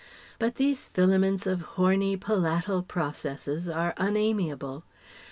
[0.39, 4.83] But these filaments of horny palatal processes are unamiable.